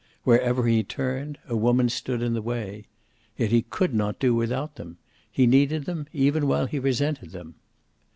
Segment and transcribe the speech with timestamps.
[0.23, 2.87] Wherever he turned, a woman stood in the way.
[3.37, 4.97] Yet he could not do without them.
[5.31, 7.53] He needed them even while he resented them.